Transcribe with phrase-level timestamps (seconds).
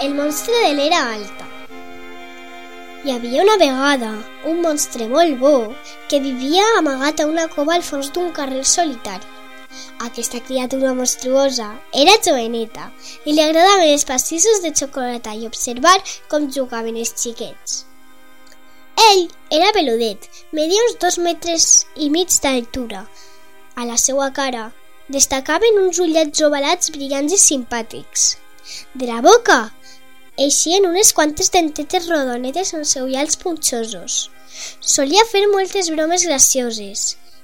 [0.00, 1.46] El monstre de l'era alta.
[3.04, 4.12] Hi havia una vegada
[4.48, 5.50] un monstre molt bo
[6.08, 9.28] que vivia amagat a una cova al fons d'un carrer solitari.
[10.06, 11.66] Aquesta criatura monstruosa
[12.04, 12.86] era joveneta
[13.26, 15.98] i li agradaven els pastissos de xocolata i observar
[16.32, 17.82] com jugaven els xiquets.
[19.10, 19.26] Ell
[19.58, 20.30] era peludet,
[20.60, 23.02] media uns dos metres i mig d'altura.
[23.76, 24.70] A la seva cara
[25.12, 28.30] destacaven uns ullets ovalats brillants i simpàtics.
[28.94, 29.58] De la boca
[30.40, 34.30] eixien unes quantes dentetes rodonetes sense ullals punxosos.
[34.80, 37.02] Solia fer moltes bromes gracioses,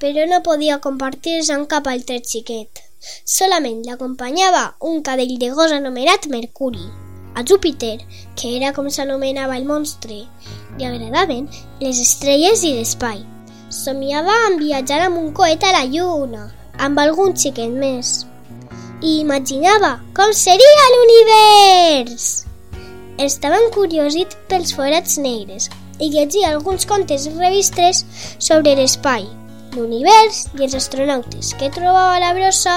[0.00, 2.80] però no podia compartir-se amb cap altre xiquet.
[3.28, 6.88] Solament l'acompanyava un cadell de gos anomenat Mercuri.
[7.36, 7.98] A Júpiter,
[8.34, 10.24] que era com s'anomenava el monstre,
[10.78, 11.44] li agradaven
[11.84, 13.20] les estrelles i l'espai.
[13.68, 16.48] Somiava en viatjar amb un coet a la lluna,
[16.80, 18.24] amb algun xiquet més.
[19.04, 22.47] I imaginava com seria l'univers!
[23.18, 25.64] Estava encuriosit pels forats negres
[25.98, 28.04] i llegia alguns contes i revistres
[28.38, 29.26] sobre l'espai,
[29.74, 32.76] l'univers i els astronautes que trobava la brossa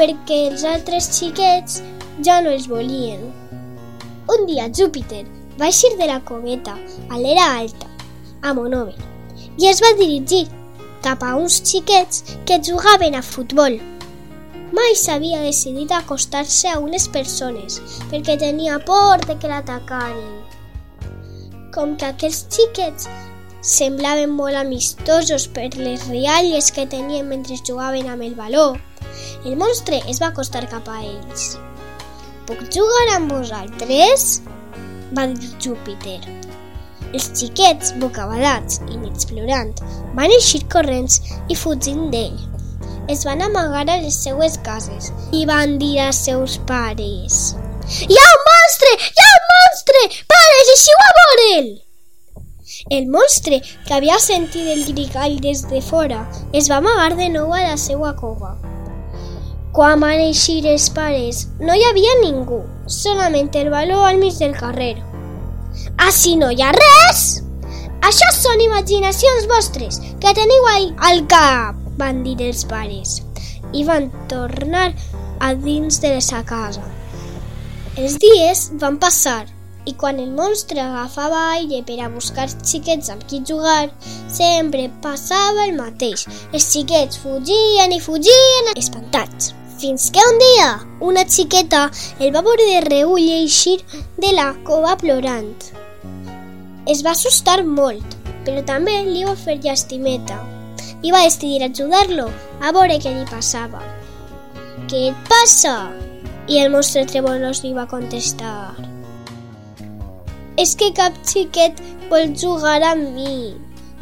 [0.00, 1.78] perquè els altres xiquets
[2.26, 3.22] ja no els volien.
[4.34, 5.22] Un dia Júpiter
[5.60, 6.74] va eixir de la cometa
[7.06, 7.86] a l'era alta,
[8.42, 8.98] a Monover,
[9.62, 10.48] i es va dirigir
[11.06, 13.78] cap a uns xiquets que jugaven a futbol.
[14.74, 17.78] Mai s'havia decidit acostar-se a unes persones
[18.10, 20.40] perquè tenia por de que l'atacarin.
[21.74, 23.06] Com que aquells xiquets
[23.60, 28.72] semblaven molt amistosos per les rialles que tenien mentre jugaven amb el baló,
[29.44, 31.54] el monstre es va acostar cap a ells.
[32.46, 34.42] Puc jugar amb vosaltres?
[35.14, 36.18] va dir Júpiter.
[37.14, 39.72] Els xiquets, bocabadats i mig plorant,
[40.18, 42.55] van eixir corrents i fugint d'ell.
[43.08, 47.54] Es van amagar a les seues cases i van dir als seus pares
[47.86, 48.88] Hi ha un monstre!
[48.98, 50.00] Hi ha un monstre!
[50.32, 51.68] Pares, eixiu a veure'l!
[52.90, 57.54] El monstre, que havia sentit el gricall des de fora, es va amagar de nou
[57.54, 58.56] a la seva cova.
[59.76, 64.58] Quan van eixir els pares, no hi havia ningú, solament el baló al mig del
[64.58, 64.96] carrer.
[66.10, 67.24] Així no hi ha res!
[68.02, 73.20] Això són imaginacions vostres, que teniu ahí al cap, van dir els pares,
[73.72, 74.92] i van tornar
[75.40, 76.84] a dins de la casa.
[77.96, 79.46] Els dies van passar
[79.86, 83.86] i quan el monstre agafava aire per a buscar xiquets amb qui jugar,
[84.28, 86.26] sempre passava el mateix.
[86.52, 89.54] Els xiquets fugien i fugien espantats.
[89.78, 90.68] Fins que un dia
[91.04, 91.86] una xiqueta
[92.18, 93.78] el va veure de reull eixir
[94.18, 95.54] de la cova plorant.
[96.88, 100.40] Es va assustar molt, però també li va fer llàstimeta
[101.02, 102.26] i va decidir ajudar-lo
[102.60, 103.82] a veure què li passava.
[104.90, 105.76] Què et passa?
[106.46, 108.74] I el monstre trebolós li va contestar.
[110.56, 111.80] És que cap xiquet
[112.10, 113.54] vol jugar amb mi.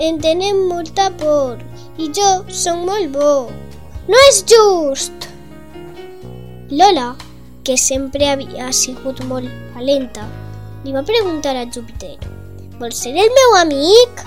[0.00, 1.60] En tenen molta por
[2.00, 3.32] i jo sóc molt bo.
[4.08, 5.28] No és just!
[6.70, 7.12] Lola,
[7.66, 10.24] que sempre havia sigut molt valenta,
[10.84, 12.16] li va preguntar a Júpiter
[12.80, 14.22] Vols ser el meu amic?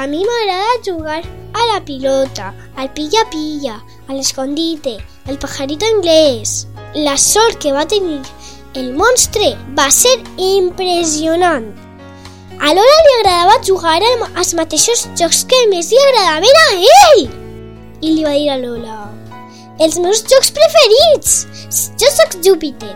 [0.00, 1.20] A mi m'agrada jugar
[1.54, 3.78] a la pilota, al pilla-pilla,
[4.08, 6.66] a l'escondite, al pajarito anglès.
[6.94, 8.20] La sort que va tenir
[8.74, 11.66] el monstre va ser impressionant.
[12.58, 14.00] A Lola li agradava jugar
[14.34, 16.68] als mateixos jocs que més li agradaven a
[17.06, 17.24] ell.
[18.02, 18.98] I li va dir a Lola,
[19.82, 21.36] els meus jocs preferits!
[21.98, 22.94] Jo sóc Júpiter,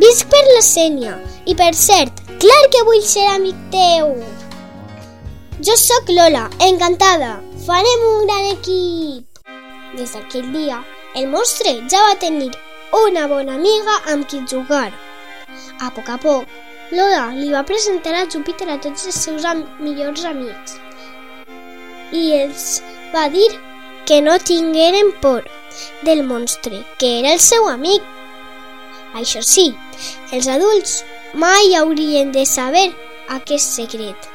[0.00, 4.16] visc per la Sènia i per cert, clar que vull ser amic teu!
[5.60, 7.38] Jo sóc Lola, encantada!
[7.66, 9.40] Farem un gran equip!
[9.96, 10.78] Des d'aquell dia,
[11.20, 12.48] el monstre ja va tenir
[13.00, 14.88] una bona amiga amb qui jugar.
[15.84, 16.46] A poc a poc,
[16.96, 20.78] Lola li va presentar a Júpiter a tots els seus am millors amics
[22.16, 22.64] i els
[23.12, 23.50] va dir
[24.08, 25.44] que no tingueren por
[26.02, 28.02] del monstre, que era el seu amic.
[29.20, 29.68] Això sí,
[30.32, 31.00] els adults
[31.34, 32.88] mai haurien de saber
[33.40, 34.30] aquest secret.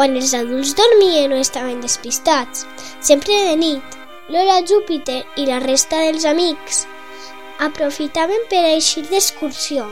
[0.00, 2.62] Quan els adults dormien o estaven despistats,
[3.04, 3.96] sempre de nit,
[4.32, 6.86] Lola Júpiter i la resta dels amics
[7.66, 9.82] aprofitaven per eixir d'excursió.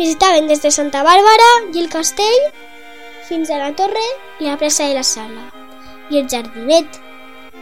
[0.00, 2.40] Visitaven des de Santa Bàrbara i el castell
[3.28, 4.02] fins a la torre
[4.40, 5.44] i la plaça de la Sala
[6.10, 6.98] i el jardinet.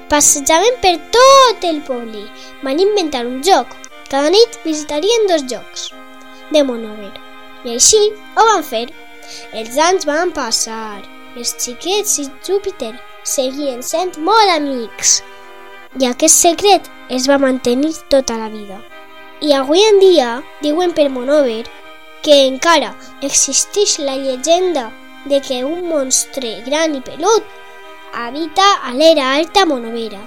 [0.08, 2.22] Passejaven per tot el poble.
[2.62, 3.74] Van inventar un joc.
[4.08, 5.90] Cada nit visitarien dos jocs
[6.48, 7.12] de Monover.
[7.68, 8.86] I així ho van fer.
[9.52, 11.15] Els anys van passar.
[11.36, 12.94] Els xiquets i Júpiter
[13.28, 15.18] seguien sent molt amics.
[16.00, 18.78] I aquest secret es va mantenir tota la vida.
[19.44, 20.30] I avui en dia
[20.62, 21.66] diuen per Monover
[22.24, 22.94] que encara
[23.28, 24.86] existeix la llegenda
[25.26, 27.44] de que un monstre gran i pelut
[28.24, 30.22] habita a l'era alta Monovera.